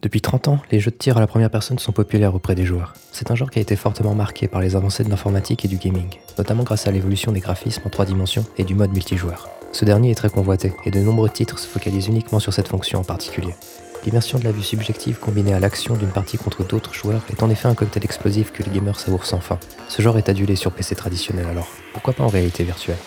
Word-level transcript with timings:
Depuis 0.00 0.20
30 0.20 0.46
ans, 0.46 0.58
les 0.70 0.78
jeux 0.78 0.92
de 0.92 0.96
tir 0.96 1.16
à 1.16 1.20
la 1.20 1.26
première 1.26 1.50
personne 1.50 1.80
sont 1.80 1.90
populaires 1.90 2.32
auprès 2.32 2.54
des 2.54 2.64
joueurs. 2.64 2.94
C'est 3.10 3.32
un 3.32 3.34
genre 3.34 3.50
qui 3.50 3.58
a 3.58 3.62
été 3.62 3.74
fortement 3.74 4.14
marqué 4.14 4.46
par 4.46 4.60
les 4.60 4.76
avancées 4.76 5.02
de 5.02 5.10
l'informatique 5.10 5.64
et 5.64 5.68
du 5.68 5.76
gaming, 5.76 6.08
notamment 6.38 6.62
grâce 6.62 6.86
à 6.86 6.92
l'évolution 6.92 7.32
des 7.32 7.40
graphismes 7.40 7.82
en 7.84 7.90
3 7.90 8.04
dimensions 8.04 8.46
et 8.58 8.64
du 8.64 8.76
mode 8.76 8.92
multijoueur. 8.92 9.48
Ce 9.72 9.84
dernier 9.84 10.12
est 10.12 10.14
très 10.14 10.30
convoité, 10.30 10.72
et 10.84 10.92
de 10.92 11.00
nombreux 11.00 11.28
titres 11.28 11.58
se 11.58 11.66
focalisent 11.66 12.06
uniquement 12.06 12.38
sur 12.38 12.54
cette 12.54 12.68
fonction 12.68 13.00
en 13.00 13.04
particulier. 13.04 13.56
L'immersion 14.04 14.38
de 14.38 14.44
la 14.44 14.52
vue 14.52 14.62
subjective 14.62 15.18
combinée 15.18 15.52
à 15.52 15.58
l'action 15.58 15.96
d'une 15.96 16.10
partie 16.10 16.38
contre 16.38 16.64
d'autres 16.64 16.94
joueurs 16.94 17.24
est 17.28 17.42
en 17.42 17.50
effet 17.50 17.66
un 17.66 17.74
cocktail 17.74 18.04
explosif 18.04 18.52
que 18.52 18.62
les 18.62 18.70
gamers 18.70 19.00
savourent 19.00 19.26
sans 19.26 19.40
fin. 19.40 19.58
Ce 19.88 20.00
genre 20.00 20.16
est 20.16 20.28
adulé 20.28 20.54
sur 20.54 20.70
PC 20.70 20.94
traditionnel 20.94 21.46
alors, 21.46 21.68
pourquoi 21.92 22.14
pas 22.14 22.22
en 22.22 22.28
réalité 22.28 22.62
virtuelle? 22.62 22.98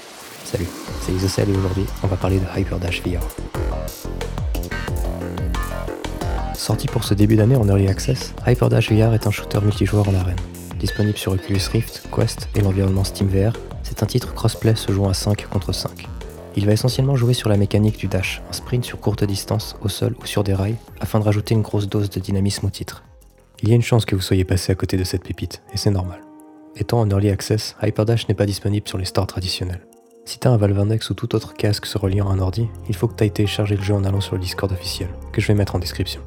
Salut, 0.43 0.67
c'est 1.01 1.13
Isocel 1.13 1.49
et 1.49 1.55
aujourd'hui 1.55 1.85
on 2.03 2.07
va 2.07 2.17
parler 2.17 2.39
de 2.39 2.59
Hyper 2.59 2.79
Dash 2.79 3.01
VR. 3.03 3.21
Sorti 6.61 6.85
pour 6.85 7.03
ce 7.03 7.15
début 7.15 7.37
d'année 7.37 7.55
en 7.55 7.67
Early 7.67 7.87
Access, 7.87 8.35
Hyperdash 8.45 8.91
VR 8.91 9.15
est 9.15 9.25
un 9.25 9.31
shooter 9.31 9.59
multijoueur 9.61 10.07
en 10.07 10.13
arène. 10.13 10.35
Disponible 10.77 11.17
sur 11.17 11.31
Oculus 11.31 11.59
Rift, 11.71 12.07
Quest 12.15 12.49
et 12.53 12.61
l'environnement 12.61 13.03
SteamVR, 13.03 13.53
c'est 13.81 14.03
un 14.03 14.05
titre 14.05 14.35
crossplay 14.35 14.75
se 14.75 14.91
jouant 14.91 15.09
à 15.09 15.15
5 15.15 15.47
contre 15.49 15.71
5. 15.71 16.07
Il 16.55 16.67
va 16.67 16.73
essentiellement 16.73 17.15
jouer 17.15 17.33
sur 17.33 17.49
la 17.49 17.57
mécanique 17.57 17.97
du 17.97 18.05
dash, 18.05 18.43
un 18.47 18.53
sprint 18.53 18.85
sur 18.85 18.99
courte 18.99 19.23
distance, 19.23 19.75
au 19.81 19.89
sol 19.89 20.15
ou 20.21 20.27
sur 20.27 20.43
des 20.43 20.53
rails, 20.53 20.75
afin 20.99 21.19
de 21.19 21.23
rajouter 21.23 21.55
une 21.55 21.63
grosse 21.63 21.89
dose 21.89 22.11
de 22.11 22.19
dynamisme 22.19 22.67
au 22.67 22.69
titre. 22.69 23.03
Il 23.63 23.69
y 23.69 23.71
a 23.71 23.75
une 23.75 23.81
chance 23.81 24.05
que 24.05 24.15
vous 24.15 24.21
soyez 24.21 24.45
passé 24.45 24.71
à 24.71 24.75
côté 24.75 24.97
de 24.97 25.03
cette 25.03 25.23
pépite, 25.23 25.63
et 25.73 25.77
c'est 25.77 25.89
normal. 25.89 26.21
Étant 26.75 26.99
en 26.99 27.09
Early 27.09 27.31
Access, 27.31 27.75
Hyperdash 27.81 28.27
n'est 28.27 28.35
pas 28.35 28.45
disponible 28.45 28.87
sur 28.87 28.99
les 28.99 29.05
stores 29.05 29.25
traditionnels. 29.25 29.81
Si 30.25 30.37
t'as 30.37 30.51
un 30.51 30.57
Valve 30.57 30.77
Index 30.77 31.09
ou 31.09 31.15
tout 31.15 31.33
autre 31.33 31.55
casque 31.55 31.87
se 31.87 31.97
reliant 31.97 32.29
à 32.29 32.33
un 32.33 32.39
ordi, 32.39 32.67
il 32.87 32.95
faut 32.95 33.07
que 33.07 33.15
t'ailles 33.15 33.31
télécharger 33.31 33.77
le 33.77 33.83
jeu 33.83 33.95
en 33.95 34.03
allant 34.03 34.21
sur 34.21 34.35
le 34.35 34.41
Discord 34.41 34.71
officiel, 34.71 35.09
que 35.31 35.41
je 35.41 35.47
vais 35.47 35.55
mettre 35.55 35.73
en 35.73 35.79
description. 35.79 36.21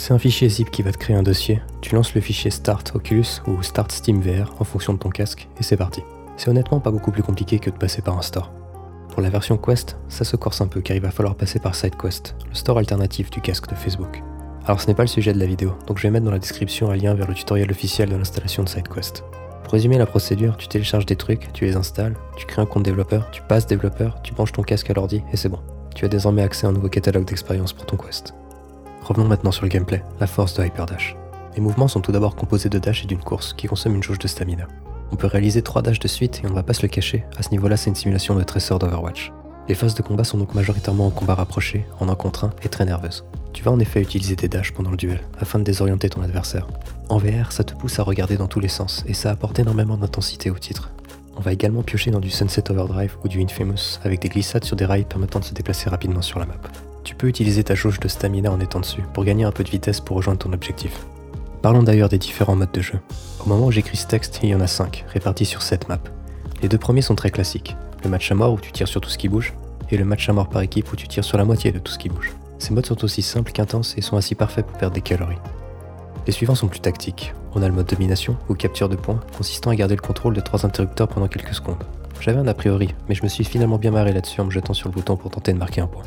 C'est 0.00 0.14
un 0.14 0.18
fichier 0.18 0.48
zip 0.48 0.70
qui 0.70 0.80
va 0.80 0.92
te 0.92 0.96
créer 0.96 1.14
un 1.14 1.22
dossier, 1.22 1.60
tu 1.82 1.94
lances 1.94 2.14
le 2.14 2.22
fichier 2.22 2.50
Start 2.50 2.92
Oculus 2.94 3.42
ou 3.46 3.62
Start 3.62 3.92
Steam 3.92 4.22
VR 4.22 4.54
en 4.58 4.64
fonction 4.64 4.94
de 4.94 4.98
ton 4.98 5.10
casque 5.10 5.46
et 5.58 5.62
c'est 5.62 5.76
parti. 5.76 6.00
C'est 6.38 6.48
honnêtement 6.48 6.80
pas 6.80 6.90
beaucoup 6.90 7.10
plus 7.10 7.22
compliqué 7.22 7.58
que 7.58 7.68
de 7.68 7.76
passer 7.76 8.00
par 8.00 8.16
un 8.16 8.22
store. 8.22 8.50
Pour 9.10 9.20
la 9.20 9.28
version 9.28 9.58
Quest, 9.58 9.98
ça 10.08 10.24
se 10.24 10.36
corse 10.36 10.62
un 10.62 10.68
peu 10.68 10.80
car 10.80 10.96
il 10.96 11.02
va 11.02 11.10
falloir 11.10 11.34
passer 11.34 11.58
par 11.58 11.74
SideQuest, 11.74 12.34
le 12.48 12.54
store 12.54 12.78
alternatif 12.78 13.28
du 13.28 13.42
casque 13.42 13.68
de 13.68 13.74
Facebook. 13.74 14.22
Alors 14.64 14.80
ce 14.80 14.86
n'est 14.86 14.94
pas 14.94 15.02
le 15.02 15.08
sujet 15.08 15.34
de 15.34 15.38
la 15.38 15.44
vidéo, 15.44 15.74
donc 15.86 15.98
je 15.98 16.04
vais 16.04 16.10
mettre 16.10 16.24
dans 16.24 16.32
la 16.32 16.38
description 16.38 16.90
un 16.90 16.96
lien 16.96 17.12
vers 17.12 17.28
le 17.28 17.34
tutoriel 17.34 17.70
officiel 17.70 18.08
de 18.08 18.16
l'installation 18.16 18.62
de 18.62 18.70
SideQuest. 18.70 19.22
Pour 19.64 19.74
résumer 19.74 19.98
la 19.98 20.06
procédure, 20.06 20.56
tu 20.56 20.66
télécharges 20.66 21.04
des 21.04 21.16
trucs, 21.16 21.52
tu 21.52 21.66
les 21.66 21.76
installes, 21.76 22.16
tu 22.38 22.46
crées 22.46 22.62
un 22.62 22.66
compte 22.66 22.84
développeur, 22.84 23.30
tu 23.32 23.42
passes 23.42 23.66
développeur, 23.66 24.22
tu 24.22 24.32
branches 24.32 24.52
ton 24.52 24.62
casque 24.62 24.88
à 24.88 24.94
l'ordi 24.94 25.22
et 25.30 25.36
c'est 25.36 25.50
bon. 25.50 25.60
Tu 25.94 26.06
as 26.06 26.08
désormais 26.08 26.42
accès 26.42 26.66
à 26.66 26.70
un 26.70 26.72
nouveau 26.72 26.88
catalogue 26.88 27.26
d'expériences 27.26 27.74
pour 27.74 27.84
ton 27.84 27.98
Quest. 27.98 28.32
Revenons 29.10 29.26
maintenant 29.26 29.50
sur 29.50 29.64
le 29.64 29.68
gameplay, 29.70 30.04
la 30.20 30.28
force 30.28 30.54
de 30.54 30.64
Hyperdash. 30.64 31.16
Les 31.56 31.60
mouvements 31.60 31.88
sont 31.88 32.00
tout 32.00 32.12
d'abord 32.12 32.36
composés 32.36 32.68
de 32.68 32.78
dash 32.78 33.02
et 33.02 33.08
d'une 33.08 33.18
course 33.18 33.54
qui 33.54 33.66
consomme 33.66 33.96
une 33.96 34.04
jauge 34.04 34.20
de 34.20 34.28
stamina. 34.28 34.68
On 35.10 35.16
peut 35.16 35.26
réaliser 35.26 35.62
3 35.62 35.82
dashs 35.82 35.98
de 35.98 36.06
suite 36.06 36.42
et 36.44 36.46
on 36.46 36.52
va 36.52 36.62
pas 36.62 36.74
se 36.74 36.82
le 36.82 36.86
cacher, 36.86 37.24
à 37.36 37.42
ce 37.42 37.50
niveau-là 37.50 37.76
c'est 37.76 37.90
une 37.90 37.96
simulation 37.96 38.36
de 38.36 38.44
trésor 38.44 38.78
d'Overwatch. 38.78 39.32
Les 39.66 39.74
phases 39.74 39.96
de 39.96 40.02
combat 40.02 40.22
sont 40.22 40.38
donc 40.38 40.54
majoritairement 40.54 41.08
en 41.08 41.10
combat 41.10 41.34
rapproché, 41.34 41.84
en 41.98 42.08
un 42.08 42.14
contre 42.14 42.44
1 42.44 42.50
et 42.62 42.68
très 42.68 42.84
nerveuses. 42.84 43.24
Tu 43.52 43.64
vas 43.64 43.72
en 43.72 43.80
effet 43.80 44.00
utiliser 44.00 44.36
des 44.36 44.46
dashs 44.46 44.70
pendant 44.70 44.92
le 44.92 44.96
duel, 44.96 45.20
afin 45.40 45.58
de 45.58 45.64
désorienter 45.64 46.08
ton 46.08 46.22
adversaire. 46.22 46.68
En 47.08 47.18
VR, 47.18 47.50
ça 47.50 47.64
te 47.64 47.74
pousse 47.74 47.98
à 47.98 48.04
regarder 48.04 48.36
dans 48.36 48.46
tous 48.46 48.60
les 48.60 48.68
sens, 48.68 49.02
et 49.08 49.14
ça 49.14 49.32
apporte 49.32 49.58
énormément 49.58 49.96
d'intensité 49.96 50.50
au 50.52 50.58
titre. 50.58 50.92
On 51.36 51.40
va 51.40 51.52
également 51.52 51.82
piocher 51.82 52.12
dans 52.12 52.20
du 52.20 52.30
Sunset 52.30 52.70
Overdrive 52.70 53.16
ou 53.24 53.28
du 53.28 53.42
Infamous, 53.42 53.98
avec 54.04 54.22
des 54.22 54.28
glissades 54.28 54.64
sur 54.64 54.76
des 54.76 54.84
rails 54.84 55.04
permettant 55.04 55.40
de 55.40 55.46
se 55.46 55.54
déplacer 55.54 55.90
rapidement 55.90 56.22
sur 56.22 56.38
la 56.38 56.46
map. 56.46 56.54
Tu 57.10 57.16
peux 57.16 57.26
utiliser 57.26 57.64
ta 57.64 57.74
jauge 57.74 57.98
de 57.98 58.06
stamina 58.06 58.52
en 58.52 58.60
étant 58.60 58.78
dessus 58.78 59.02
pour 59.12 59.24
gagner 59.24 59.42
un 59.42 59.50
peu 59.50 59.64
de 59.64 59.68
vitesse 59.68 59.98
pour 59.98 60.16
rejoindre 60.16 60.38
ton 60.38 60.52
objectif. 60.52 61.06
Parlons 61.60 61.82
d'ailleurs 61.82 62.08
des 62.08 62.18
différents 62.18 62.54
modes 62.54 62.70
de 62.70 62.80
jeu. 62.80 63.00
Au 63.44 63.48
moment 63.48 63.66
où 63.66 63.72
j'écris 63.72 63.96
ce 63.96 64.06
texte, 64.06 64.38
il 64.44 64.50
y 64.50 64.54
en 64.54 64.60
a 64.60 64.68
5, 64.68 65.06
répartis 65.08 65.44
sur 65.44 65.60
7 65.60 65.88
maps. 65.88 65.98
Les 66.62 66.68
deux 66.68 66.78
premiers 66.78 67.02
sont 67.02 67.16
très 67.16 67.32
classiques. 67.32 67.74
Le 68.04 68.10
match 68.10 68.30
à 68.30 68.36
mort 68.36 68.52
où 68.52 68.60
tu 68.60 68.70
tires 68.70 68.86
sur 68.86 69.00
tout 69.00 69.10
ce 69.10 69.18
qui 69.18 69.28
bouge, 69.28 69.54
et 69.90 69.96
le 69.96 70.04
match 70.04 70.28
à 70.28 70.32
mort 70.32 70.48
par 70.48 70.62
équipe 70.62 70.92
où 70.92 70.94
tu 70.94 71.08
tires 71.08 71.24
sur 71.24 71.36
la 71.36 71.44
moitié 71.44 71.72
de 71.72 71.80
tout 71.80 71.90
ce 71.90 71.98
qui 71.98 72.08
bouge. 72.08 72.32
Ces 72.60 72.72
modes 72.72 72.86
sont 72.86 73.02
aussi 73.02 73.22
simples 73.22 73.50
qu'intenses 73.50 73.96
et 73.98 74.02
sont 74.02 74.16
ainsi 74.16 74.36
parfaits 74.36 74.64
pour 74.64 74.78
perdre 74.78 74.94
des 74.94 75.02
calories. 75.02 75.34
Les 76.28 76.32
suivants 76.32 76.54
sont 76.54 76.68
plus 76.68 76.78
tactiques. 76.78 77.34
On 77.56 77.62
a 77.64 77.66
le 77.66 77.74
mode 77.74 77.86
domination 77.86 78.36
ou 78.48 78.54
capture 78.54 78.88
de 78.88 78.94
points, 78.94 79.18
consistant 79.36 79.70
à 79.70 79.74
garder 79.74 79.96
le 79.96 80.00
contrôle 80.00 80.34
de 80.34 80.40
trois 80.40 80.64
interrupteurs 80.64 81.08
pendant 81.08 81.26
quelques 81.26 81.54
secondes. 81.54 81.82
J'avais 82.20 82.38
un 82.38 82.46
a 82.46 82.54
priori, 82.54 82.94
mais 83.08 83.16
je 83.16 83.24
me 83.24 83.28
suis 83.28 83.42
finalement 83.42 83.78
bien 83.78 83.90
marré 83.90 84.12
là-dessus 84.12 84.40
en 84.40 84.44
me 84.44 84.52
jetant 84.52 84.74
sur 84.74 84.88
le 84.88 84.94
bouton 84.94 85.16
pour 85.16 85.32
tenter 85.32 85.52
de 85.52 85.58
marquer 85.58 85.80
un 85.80 85.88
point. 85.88 86.04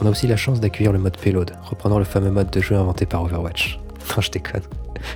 On 0.00 0.06
a 0.06 0.10
aussi 0.10 0.26
la 0.26 0.36
chance 0.36 0.60
d'accueillir 0.60 0.92
le 0.92 0.98
mode 0.98 1.16
payload, 1.16 1.52
reprenant 1.62 1.98
le 1.98 2.04
fameux 2.04 2.30
mode 2.30 2.50
de 2.50 2.60
jeu 2.60 2.76
inventé 2.76 3.06
par 3.06 3.22
Overwatch. 3.22 3.80
Non, 4.16 4.22
je 4.22 4.30
déconne. 4.30 4.62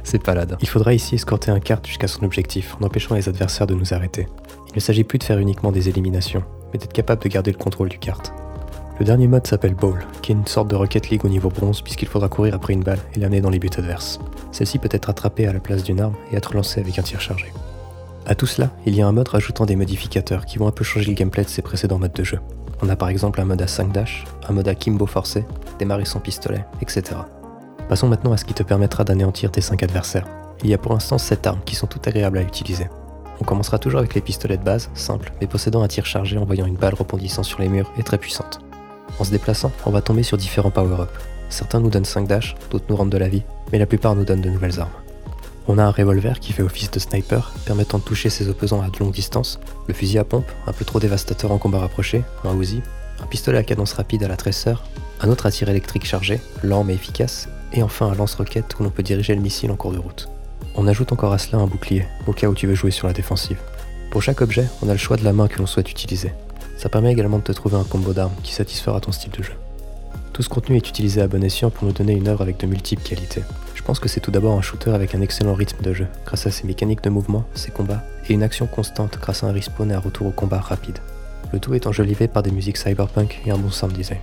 C'est 0.05 0.23
pas 0.23 0.35
là. 0.35 0.45
Il 0.61 0.69
faudra 0.69 0.93
ici 0.93 1.15
escorter 1.15 1.51
un 1.51 1.61
kart 1.61 1.87
jusqu'à 1.87 2.09
son 2.09 2.25
objectif, 2.25 2.77
en 2.79 2.85
empêchant 2.85 3.15
les 3.15 3.29
adversaires 3.29 3.67
de 3.67 3.75
nous 3.75 3.95
arrêter. 3.95 4.29
Il 4.69 4.77
ne 4.77 4.81
s'agit 4.81 5.05
plus 5.05 5.19
de 5.19 5.25
faire 5.25 5.39
uniquement 5.39 5.73
des 5.73 5.89
éliminations, 5.89 6.43
mais 6.73 6.79
d'être 6.79 6.93
capable 6.93 7.23
de 7.23 7.29
garder 7.29 7.53
le 7.53 7.59
contrôle 7.59 7.89
du 7.89 7.99
kart. 7.99 8.33
Le 8.99 9.07
dernier 9.07 9.27
mode 9.27 9.47
s'appelle 9.47 9.75
Ball, 9.75 10.07
qui 10.21 10.33
est 10.33 10.35
une 10.35 10.47
sorte 10.47 10.69
de 10.69 10.77
Rocket 10.77 11.09
League 11.09 11.25
au 11.25 11.29
niveau 11.29 11.49
bronze 11.49 11.81
puisqu'il 11.81 12.07
faudra 12.07 12.29
courir 12.29 12.55
après 12.55 12.73
une 12.73 12.83
balle 12.83 13.01
et 13.15 13.19
l'amener 13.19 13.41
dans 13.41 13.51
les 13.51 13.59
buts 13.59 13.71
adverses. 13.77 14.21
Celle-ci 14.53 14.79
peut 14.79 14.89
être 14.93 15.09
attrapée 15.09 15.47
à 15.47 15.53
la 15.53 15.61
place 15.61 15.83
d'une 15.83 16.01
arme 16.01 16.15
et 16.31 16.37
être 16.37 16.55
lancée 16.55 16.81
avec 16.81 16.99
un 16.99 17.03
tir 17.03 17.21
chargé. 17.21 17.47
A 18.27 18.35
tout 18.35 18.47
cela, 18.47 18.71
il 18.87 18.95
y 18.95 19.03
a 19.03 19.07
un 19.07 19.13
mode 19.13 19.29
rajoutant 19.29 19.67
des 19.67 19.75
modificateurs 19.75 20.47
qui 20.47 20.59
vont 20.59 20.69
un 20.69 20.73
peu 20.73 20.85
changer 20.85 21.07
le 21.07 21.15
gameplay 21.15 21.43
de 21.43 21.49
ses 21.49 21.63
précédents 21.63 21.99
modes 21.99 22.13
de 22.13 22.23
jeu. 22.23 22.39
On 22.83 22.89
a 22.89 22.97
par 22.97 23.09
exemple 23.09 23.41
un 23.41 23.45
mode 23.45 23.63
à 23.63 23.69
5 23.69 23.93
dash, 23.93 24.25
un 24.49 24.53
mode 24.53 24.67
à 24.67 24.75
Kimbo 24.75 25.07
forcé, 25.07 25.45
démarrer 25.79 26.05
sans 26.05 26.19
pistolet, 26.19 26.65
etc. 26.81 27.21
Passons 27.89 28.09
maintenant 28.09 28.33
à 28.33 28.37
ce 28.37 28.45
qui 28.45 28.55
te 28.55 28.65
permettra 28.65 29.05
d'anéantir 29.05 29.53
tes 29.53 29.61
5 29.61 29.85
adversaires. 29.85 30.27
Il 30.65 30.71
y 30.71 30.75
a 30.75 30.79
pour 30.79 30.93
l'instant 30.93 31.17
7 31.17 31.47
armes 31.47 31.61
qui 31.65 31.77
sont 31.77 31.87
toutes 31.87 32.09
agréables 32.09 32.39
à 32.39 32.43
utiliser. 32.43 32.89
On 33.41 33.45
commencera 33.45 33.79
toujours 33.79 34.01
avec 34.01 34.15
les 34.15 34.21
pistolets 34.21 34.57
de 34.57 34.65
base, 34.65 34.91
simples, 34.95 35.33
mais 35.41 35.47
possédant 35.47 35.83
un 35.83 35.89
tir 35.89 36.07
chargé 36.07 36.39
envoyant 36.39 36.67
une 36.67 36.77
balle 36.77 36.95
rebondissant 36.95 37.45
sur 37.45 37.61
les 37.61 37.69
murs 37.69 37.93
et 37.99 38.03
très 38.03 38.19
puissante. 38.19 38.61
En 39.21 39.25
se 39.25 39.31
déplaçant, 39.31 39.71
on 39.87 39.91
va 39.91 40.03
tomber 40.03 40.25
sur 40.25 40.37
différents 40.37 40.71
power-ups. 40.71 41.13
Certains 41.51 41.81
nous 41.81 41.91
donnent 41.91 42.05
5 42.05 42.27
dash, 42.27 42.57
d'autres 42.71 42.87
nous 42.89 42.97
rendent 42.97 43.11
de 43.11 43.19
la 43.19 43.29
vie, 43.29 43.45
mais 43.71 43.79
la 43.79 43.87
plupart 43.87 44.17
nous 44.17 44.25
donnent 44.25 44.41
de 44.41 44.51
nouvelles 44.51 44.81
armes. 44.81 45.02
On 45.69 45.79
a 45.79 45.85
un 45.85 45.91
revolver 45.91 46.41
qui 46.41 46.53
fait 46.53 46.63
office 46.63 46.91
de 46.91 46.99
sniper, 46.99 47.53
permettant 47.65 47.99
de 47.99 48.03
toucher 48.03 48.31
ses 48.31 48.49
opposants 48.49 48.83
à 48.83 48.89
de 48.89 48.99
longue 48.99 49.13
distance, 49.13 49.61
le 49.87 49.95
fusil 49.95 50.19
à 50.19 50.25
pompe, 50.25 50.51
un 50.67 50.73
peu 50.73 50.85
trop 50.85 50.99
dévastateur 50.99 51.53
en 51.53 51.59
combat 51.59 51.79
rapproché, 51.79 52.25
un 52.45 52.59
Uzi, 52.61 52.83
un 53.23 53.27
pistolet 53.27 53.59
à 53.59 53.63
cadence 53.63 53.93
rapide 53.93 54.25
à 54.25 54.29
la 54.29 54.37
tresseur, 54.37 54.83
un 55.21 55.29
autre 55.29 55.47
à 55.47 55.53
tir 55.53 55.69
électrique 55.69 56.05
chargé, 56.05 56.41
lent 56.65 56.83
mais 56.83 56.95
efficace, 56.95 57.49
et 57.73 57.83
enfin 57.83 58.09
un 58.09 58.15
lance-roquette 58.15 58.79
où 58.79 58.83
l'on 58.83 58.91
peut 58.91 59.05
diriger 59.05 59.35
le 59.35 59.41
missile 59.41 59.71
en 59.71 59.77
cours 59.77 59.93
de 59.93 59.99
route. 59.99 60.29
On 60.75 60.89
ajoute 60.89 61.13
encore 61.13 61.33
à 61.33 61.39
cela 61.39 61.63
un 61.63 61.67
bouclier, 61.67 62.07
au 62.27 62.33
cas 62.33 62.49
où 62.49 62.55
tu 62.55 62.67
veux 62.67 62.75
jouer 62.75 62.91
sur 62.91 63.07
la 63.07 63.13
défensive. 63.13 63.59
Pour 64.11 64.23
chaque 64.23 64.41
objet, 64.41 64.67
on 64.83 64.89
a 64.89 64.93
le 64.93 64.99
choix 64.99 65.17
de 65.17 65.25
la 65.25 65.33
main 65.33 65.47
que 65.47 65.59
l'on 65.59 65.67
souhaite 65.67 65.91
utiliser. 65.91 66.33
Ça 66.77 66.89
permet 66.89 67.13
également 67.13 67.39
de 67.39 67.45
te 67.45 67.53
trouver 67.53 67.77
un 67.77 67.85
combo 67.85 68.13
d'armes 68.13 68.35
qui 68.43 68.53
satisfera 68.53 69.01
ton 69.01 69.13
style 69.13 69.31
de 69.31 69.43
jeu. 69.43 69.55
Tout 70.33 70.43
ce 70.43 70.49
contenu 70.49 70.77
est 70.77 70.89
utilisé 70.89 71.21
à 71.21 71.29
bon 71.29 71.45
escient 71.45 71.71
pour 71.71 71.87
nous 71.87 71.93
donner 71.93 72.15
une 72.15 72.27
œuvre 72.27 72.43
avec 72.43 72.59
de 72.59 72.67
multiples 72.67 73.03
qualités. 73.03 73.43
Je 73.83 73.87
pense 73.89 73.99
que 73.99 74.09
c'est 74.09 74.21
tout 74.21 74.31
d'abord 74.31 74.57
un 74.57 74.63
shooter 74.63 74.93
avec 74.93 75.17
un 75.17 75.21
excellent 75.21 75.55
rythme 75.55 75.83
de 75.83 75.93
jeu, 75.93 76.07
grâce 76.25 76.47
à 76.47 76.53
ses 76.53 76.69
mécaniques 76.69 77.03
de 77.03 77.11
mouvement, 77.11 77.45
ses 77.55 77.73
combats, 77.73 78.05
et 78.29 78.33
une 78.33 78.45
action 78.45 78.69
constante 78.69 79.19
grâce 79.21 79.43
à 79.43 79.49
un 79.49 79.53
respawn 79.53 79.91
et 79.91 79.95
un 79.95 79.99
retour 79.99 80.29
au 80.29 80.31
combat 80.31 80.61
rapide. 80.61 81.01
Le 81.53 81.59
tout 81.59 81.75
est 81.75 81.89
enjolivé 81.89 82.29
par 82.29 82.45
des 82.45 82.53
musiques 82.53 82.77
cyberpunk 82.77 83.43
et 83.45 83.51
un 83.51 83.59
bon 83.59 83.73
sound 83.73 83.93
design. 83.93 84.21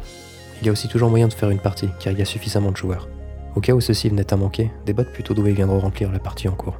Il 0.61 0.67
y 0.67 0.69
a 0.69 0.71
aussi 0.71 0.87
toujours 0.87 1.09
moyen 1.09 1.27
de 1.27 1.33
faire 1.33 1.49
une 1.49 1.59
partie, 1.59 1.89
car 1.99 2.13
il 2.13 2.19
y 2.19 2.21
a 2.21 2.25
suffisamment 2.25 2.71
de 2.71 2.77
joueurs. 2.77 3.09
Au 3.57 3.59
cas 3.59 3.73
où 3.73 3.81
ceci 3.81 4.07
venait 4.07 4.31
à 4.31 4.37
manquer, 4.37 4.71
des 4.85 4.93
bots 4.93 5.03
plutôt 5.03 5.33
doués 5.33 5.51
viendront 5.51 5.79
remplir 5.79 6.09
la 6.09 6.19
partie 6.19 6.47
en 6.47 6.53
cours. 6.53 6.79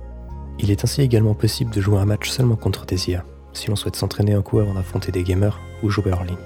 Il 0.58 0.72
est 0.72 0.86
ainsi 0.86 1.02
également 1.02 1.34
possible 1.34 1.74
de 1.74 1.82
jouer 1.82 2.00
un 2.00 2.06
match 2.06 2.30
seulement 2.30 2.56
contre 2.56 2.86
des 2.86 3.10
IA, 3.10 3.26
si 3.52 3.68
l'on 3.68 3.76
souhaite 3.76 3.98
s'entraîner 3.98 4.36
un 4.36 4.42
coup 4.42 4.60
avant 4.60 4.76
d'affronter 4.76 5.12
des 5.12 5.24
gamers 5.24 5.60
ou 5.84 5.90
jouer 5.90 6.14
hors 6.14 6.24
ligne. 6.24 6.38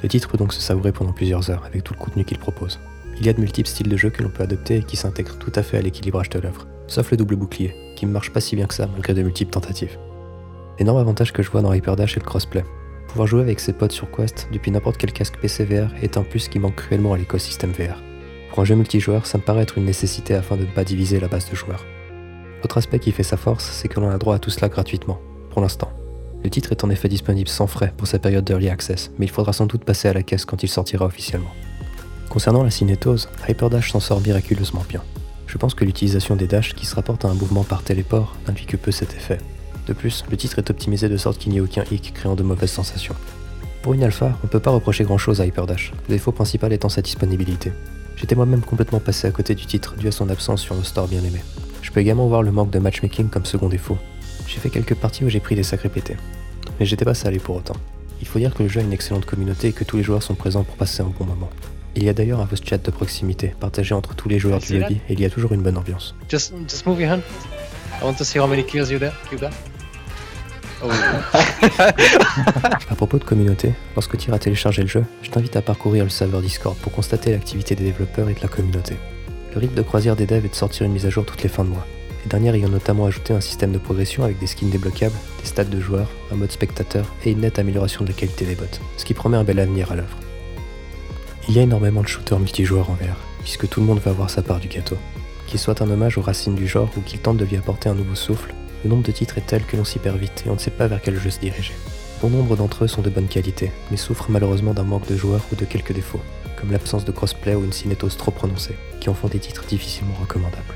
Le 0.00 0.08
titre 0.08 0.28
peut 0.28 0.38
donc 0.38 0.52
se 0.52 0.60
savourer 0.60 0.92
pendant 0.92 1.12
plusieurs 1.12 1.50
heures 1.50 1.64
avec 1.64 1.82
tout 1.82 1.92
le 1.92 1.98
contenu 1.98 2.24
qu'il 2.24 2.38
propose. 2.38 2.78
Il 3.18 3.26
y 3.26 3.28
a 3.28 3.32
de 3.32 3.40
multiples 3.40 3.68
styles 3.68 3.88
de 3.88 3.96
jeu 3.96 4.10
que 4.10 4.22
l'on 4.22 4.28
peut 4.28 4.42
adopter 4.42 4.76
et 4.76 4.82
qui 4.82 4.96
s'intègrent 4.96 5.38
tout 5.38 5.52
à 5.54 5.62
fait 5.62 5.78
à 5.78 5.80
l'équilibrage 5.80 6.28
de 6.28 6.38
l'œuvre, 6.38 6.66
sauf 6.86 7.10
le 7.10 7.16
double 7.16 7.36
bouclier, 7.36 7.74
qui 7.96 8.04
ne 8.04 8.10
marche 8.10 8.30
pas 8.30 8.40
si 8.40 8.56
bien 8.56 8.66
que 8.66 8.74
ça 8.74 8.86
malgré 8.86 9.14
de 9.14 9.22
multiples 9.22 9.52
tentatives. 9.52 9.98
L'énorme 10.78 10.98
avantage 10.98 11.32
que 11.32 11.42
je 11.42 11.50
vois 11.50 11.62
dans 11.62 11.72
Hyperdash 11.72 12.16
est 12.16 12.20
le 12.20 12.26
crossplay. 12.26 12.64
Pouvoir 13.08 13.26
jouer 13.26 13.40
avec 13.40 13.60
ses 13.60 13.72
potes 13.72 13.92
sur 13.92 14.10
Quest 14.10 14.48
depuis 14.52 14.70
n'importe 14.70 14.98
quel 14.98 15.12
casque 15.12 15.38
PC 15.40 15.64
VR 15.64 15.94
est 16.02 16.18
un 16.18 16.22
plus 16.22 16.48
qui 16.48 16.58
manque 16.58 16.76
cruellement 16.76 17.14
à 17.14 17.16
l'écosystème 17.16 17.72
VR. 17.72 18.02
Pour 18.50 18.60
un 18.60 18.64
jeu 18.64 18.74
multijoueur, 18.74 19.24
ça 19.24 19.38
me 19.38 19.42
paraît 19.42 19.62
être 19.62 19.78
une 19.78 19.86
nécessité 19.86 20.34
afin 20.34 20.56
de 20.56 20.62
ne 20.62 20.70
pas 20.70 20.84
diviser 20.84 21.18
la 21.18 21.28
base 21.28 21.50
de 21.50 21.56
joueurs. 21.56 21.86
Autre 22.62 22.78
aspect 22.78 22.98
qui 22.98 23.12
fait 23.12 23.22
sa 23.22 23.38
force, 23.38 23.64
c'est 23.64 23.88
que 23.88 24.00
l'on 24.00 24.10
a 24.10 24.18
droit 24.18 24.34
à 24.34 24.38
tout 24.38 24.50
cela 24.50 24.68
gratuitement, 24.68 25.20
pour 25.50 25.62
l'instant. 25.62 25.90
Le 26.44 26.50
titre 26.50 26.72
est 26.72 26.84
en 26.84 26.90
effet 26.90 27.08
disponible 27.08 27.48
sans 27.48 27.66
frais 27.66 27.92
pour 27.96 28.06
sa 28.06 28.18
période 28.18 28.44
d'early 28.44 28.68
access, 28.68 29.10
mais 29.18 29.26
il 29.26 29.30
faudra 29.30 29.52
sans 29.52 29.66
doute 29.66 29.84
passer 29.84 30.08
à 30.08 30.12
la 30.12 30.22
caisse 30.22 30.44
quand 30.44 30.62
il 30.62 30.68
sortira 30.68 31.06
officiellement. 31.06 31.52
Concernant 32.28 32.62
la 32.62 32.70
cinétose, 32.70 33.28
Hyperdash 33.48 33.92
s'en 33.92 34.00
sort 34.00 34.20
miraculeusement 34.20 34.84
bien. 34.88 35.02
Je 35.46 35.58
pense 35.58 35.74
que 35.74 35.84
l'utilisation 35.84 36.36
des 36.36 36.46
dashs 36.46 36.74
qui 36.74 36.86
se 36.86 36.94
rapportent 36.94 37.24
à 37.24 37.28
un 37.28 37.34
mouvement 37.34 37.64
par 37.64 37.82
téléport 37.82 38.36
n'induit 38.46 38.66
que 38.66 38.76
peu 38.76 38.90
cet 38.90 39.14
effet. 39.14 39.38
De 39.86 39.92
plus, 39.92 40.24
le 40.30 40.36
titre 40.36 40.58
est 40.58 40.70
optimisé 40.70 41.08
de 41.08 41.16
sorte 41.16 41.38
qu'il 41.38 41.52
n'y 41.52 41.58
ait 41.58 41.62
aucun 41.62 41.84
hic 41.90 42.12
créant 42.12 42.34
de 42.34 42.42
mauvaises 42.42 42.72
sensations. 42.72 43.14
Pour 43.82 43.94
une 43.94 44.02
alpha, 44.02 44.36
on 44.42 44.48
peut 44.48 44.60
pas 44.60 44.72
reprocher 44.72 45.04
grand 45.04 45.18
chose 45.18 45.40
à 45.40 45.46
Hyperdash, 45.46 45.92
le 46.08 46.14
défaut 46.14 46.32
principal 46.32 46.72
étant 46.72 46.88
sa 46.88 47.02
disponibilité. 47.02 47.72
J'étais 48.16 48.34
moi-même 48.34 48.62
complètement 48.62 48.98
passé 48.98 49.28
à 49.28 49.30
côté 49.30 49.54
du 49.54 49.66
titre 49.66 49.94
dû 49.96 50.08
à 50.08 50.12
son 50.12 50.28
absence 50.28 50.60
sur 50.60 50.74
le 50.74 50.82
store 50.82 51.06
bien 51.06 51.22
aimé. 51.22 51.40
Je 51.82 51.92
peux 51.92 52.00
également 52.00 52.26
voir 52.26 52.42
le 52.42 52.50
manque 52.50 52.70
de 52.70 52.80
matchmaking 52.80 53.28
comme 53.28 53.44
second 53.44 53.68
défaut. 53.68 53.96
J'ai 54.48 54.58
fait 54.58 54.70
quelques 54.70 54.94
parties 54.94 55.24
où 55.24 55.28
j'ai 55.28 55.40
pris 55.40 55.54
des 55.54 55.62
sacrés 55.62 55.88
pétés. 55.88 56.16
Mais 56.80 56.86
j'étais 56.86 57.04
pas 57.04 57.14
salé 57.14 57.38
pour 57.38 57.56
autant. 57.56 57.76
Il 58.20 58.26
faut 58.26 58.38
dire 58.38 58.54
que 58.54 58.62
le 58.62 58.68
jeu 58.68 58.80
a 58.80 58.82
une 58.82 58.92
excellente 58.92 59.26
communauté 59.26 59.68
et 59.68 59.72
que 59.72 59.84
tous 59.84 59.98
les 59.98 60.02
joueurs 60.02 60.22
sont 60.22 60.34
présents 60.34 60.64
pour 60.64 60.76
passer 60.76 61.02
un 61.02 61.12
bon 61.16 61.24
moment. 61.24 61.50
Il 61.96 62.04
y 62.04 62.10
a 62.10 62.12
d'ailleurs 62.12 62.40
un 62.40 62.44
voice 62.44 62.60
chat 62.62 62.76
de 62.76 62.90
proximité, 62.90 63.54
partagé 63.58 63.94
entre 63.94 64.14
tous 64.14 64.28
les 64.28 64.38
joueurs 64.38 64.58
du 64.58 64.78
lobby, 64.78 65.00
et 65.08 65.14
il 65.14 65.20
y 65.20 65.24
a 65.24 65.30
toujours 65.30 65.52
une 65.52 65.62
bonne 65.62 65.78
ambiance. 65.78 66.14
Just, 66.28 66.52
just 66.68 66.84
move 66.84 67.00
your 67.00 67.10
hand. 67.10 67.22
I 68.02 68.04
want 68.04 68.16
to 68.16 68.24
see 68.24 68.38
how 68.38 68.46
many 68.46 68.62
kills 68.62 68.90
you, 68.90 68.98
got. 68.98 69.12
Oh. 70.84 70.90
À 72.90 72.94
propos 72.94 73.18
de 73.18 73.24
communauté, 73.24 73.72
lorsque 73.94 74.18
tu 74.18 74.28
iras 74.28 74.38
télécharger 74.38 74.82
le 74.82 74.88
jeu, 74.88 75.04
je 75.22 75.30
t'invite 75.30 75.56
à 75.56 75.62
parcourir 75.62 76.04
le 76.04 76.10
serveur 76.10 76.42
Discord 76.42 76.76
pour 76.76 76.92
constater 76.92 77.30
l'activité 77.30 77.74
des 77.74 77.84
développeurs 77.84 78.28
et 78.28 78.34
de 78.34 78.40
la 78.42 78.48
communauté. 78.48 78.94
Le 79.54 79.60
rythme 79.60 79.74
de 79.74 79.82
croisière 79.82 80.16
des 80.16 80.26
devs 80.26 80.44
est 80.44 80.50
de 80.50 80.54
sortir 80.54 80.84
une 80.84 80.92
mise 80.92 81.06
à 81.06 81.10
jour 81.10 81.24
toutes 81.24 81.42
les 81.42 81.48
fins 81.48 81.64
de 81.64 81.70
mois. 81.70 81.86
Les 82.24 82.28
dernières 82.28 82.56
y 82.56 82.66
ont 82.66 82.68
notamment 82.68 83.06
ajouté 83.06 83.32
un 83.32 83.40
système 83.40 83.72
de 83.72 83.78
progression 83.78 84.22
avec 84.22 84.38
des 84.38 84.46
skins 84.46 84.68
débloquables, 84.68 85.16
des 85.40 85.48
stats 85.48 85.64
de 85.64 85.80
joueurs, 85.80 86.10
un 86.30 86.36
mode 86.36 86.52
spectateur 86.52 87.06
et 87.24 87.30
une 87.30 87.40
nette 87.40 87.58
amélioration 87.58 88.04
de 88.04 88.10
la 88.10 88.14
qualité 88.14 88.44
des 88.44 88.54
bots, 88.54 88.64
ce 88.98 89.04
qui 89.06 89.14
promet 89.14 89.38
un 89.38 89.44
bel 89.44 89.58
avenir 89.58 89.92
à 89.92 89.96
l'œuvre. 89.96 90.18
Il 91.48 91.54
y 91.54 91.60
a 91.60 91.62
énormément 91.62 92.02
de 92.02 92.08
shooters 92.08 92.40
multijoueurs 92.40 92.90
en 92.90 92.94
VR, 92.94 93.16
puisque 93.40 93.68
tout 93.68 93.78
le 93.78 93.86
monde 93.86 94.00
veut 94.00 94.10
avoir 94.10 94.30
sa 94.30 94.42
part 94.42 94.58
du 94.58 94.66
gâteau. 94.66 94.96
Qu'il 95.46 95.60
soit 95.60 95.80
un 95.80 95.88
hommage 95.88 96.18
aux 96.18 96.22
racines 96.22 96.56
du 96.56 96.66
genre 96.66 96.90
ou 96.96 97.00
qu'il 97.02 97.20
tente 97.20 97.36
de 97.36 97.44
lui 97.44 97.56
apporter 97.56 97.88
un 97.88 97.94
nouveau 97.94 98.16
souffle, 98.16 98.52
le 98.82 98.90
nombre 98.90 99.04
de 99.04 99.12
titres 99.12 99.38
est 99.38 99.46
tel 99.46 99.64
que 99.64 99.76
l'on 99.76 99.84
s'y 99.84 100.00
perd 100.00 100.18
vite 100.18 100.42
et 100.44 100.50
on 100.50 100.54
ne 100.54 100.58
sait 100.58 100.72
pas 100.72 100.88
vers 100.88 101.00
quel 101.00 101.20
jeu 101.20 101.30
se 101.30 101.38
diriger. 101.38 101.74
Bon 102.20 102.30
nombre 102.30 102.56
d'entre 102.56 102.82
eux 102.82 102.88
sont 102.88 103.02
de 103.02 103.10
bonne 103.10 103.28
qualité, 103.28 103.70
mais 103.92 103.96
souffrent 103.96 104.28
malheureusement 104.28 104.74
d'un 104.74 104.82
manque 104.82 105.06
de 105.06 105.16
joueurs 105.16 105.44
ou 105.52 105.54
de 105.54 105.64
quelques 105.64 105.92
défauts, 105.92 106.20
comme 106.56 106.72
l'absence 106.72 107.04
de 107.04 107.12
crossplay 107.12 107.54
ou 107.54 107.62
une 107.62 107.72
cinétose 107.72 108.16
trop 108.16 108.32
prononcée, 108.32 108.74
qui 108.98 109.08
en 109.08 109.14
font 109.14 109.28
des 109.28 109.38
titres 109.38 109.66
difficilement 109.66 110.14
recommandables. 110.20 110.74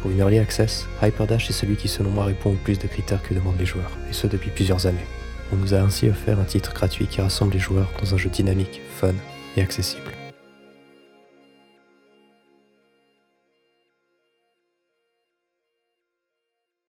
Pour 0.00 0.12
une 0.12 0.20
early 0.20 0.38
access, 0.38 0.86
Hyperdash 1.02 1.50
est 1.50 1.54
celui 1.54 1.74
qui 1.74 1.88
selon 1.88 2.10
moi 2.10 2.26
répond 2.26 2.50
au 2.50 2.58
plus 2.62 2.78
de 2.78 2.86
critères 2.86 3.22
que 3.22 3.34
demandent 3.34 3.58
les 3.58 3.66
joueurs, 3.66 3.98
et 4.08 4.12
ce 4.12 4.28
depuis 4.28 4.50
plusieurs 4.50 4.86
années. 4.86 5.06
On 5.52 5.56
nous 5.56 5.74
a 5.74 5.78
ainsi 5.78 6.08
offert 6.08 6.38
un 6.38 6.44
titre 6.44 6.72
gratuit 6.72 7.08
qui 7.08 7.20
rassemble 7.20 7.54
les 7.54 7.58
joueurs 7.58 7.90
dans 8.00 8.14
un 8.14 8.18
jeu 8.18 8.30
dynamique, 8.30 8.80
fun 9.00 9.14
accessible. 9.62 10.23